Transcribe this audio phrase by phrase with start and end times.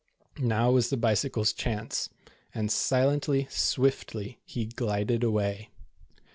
[0.39, 2.09] Now was the Bicycle's chance,
[2.55, 5.69] and silently, swiftly, he glided away.